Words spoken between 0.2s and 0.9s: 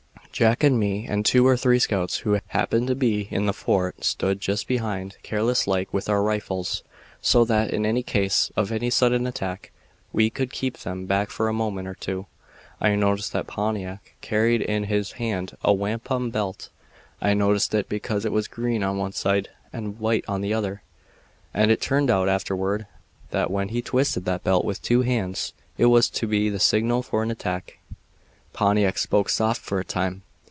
"Jack and